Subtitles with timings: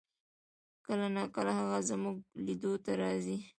[0.85, 3.37] کله نا کله هغه زمونږ لیدو ته راځي